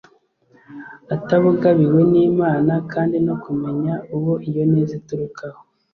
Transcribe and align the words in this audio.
atabugabiwe 1.15 2.01
n'imana, 2.11 2.73
kandi 2.91 3.17
no 3.25 3.35
kumenya 3.43 3.93
uwo 4.15 4.33
iyo 4.49 4.63
neza 4.73 4.91
iturukaho 4.99 5.59